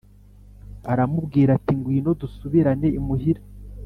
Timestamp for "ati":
1.57-1.71